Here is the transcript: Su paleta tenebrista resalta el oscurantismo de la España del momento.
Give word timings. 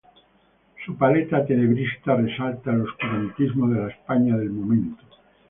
Su 0.83 0.97
paleta 0.97 1.45
tenebrista 1.45 2.15
resalta 2.15 2.71
el 2.73 2.81
oscurantismo 2.81 3.67
de 3.69 3.81
la 3.81 3.89
España 3.89 4.35
del 4.35 4.49
momento. 4.49 5.03